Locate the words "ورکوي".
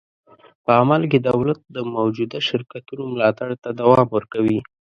4.15-4.59